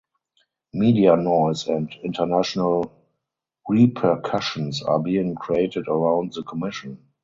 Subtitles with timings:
[0.73, 2.91] Media noise and international
[3.69, 6.97] repercussions are being created around the commission.